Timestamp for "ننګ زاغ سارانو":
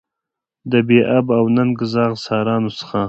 1.55-2.69